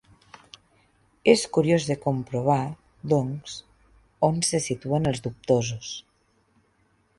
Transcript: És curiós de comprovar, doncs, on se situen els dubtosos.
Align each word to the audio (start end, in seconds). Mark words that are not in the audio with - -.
És 1.33 1.43
curiós 1.57 1.85
de 1.89 1.97
comprovar, 2.05 2.57
doncs, 3.13 3.59
on 4.31 4.43
se 4.49 4.63
situen 4.71 5.09
els 5.13 5.25
dubtosos. 5.29 5.95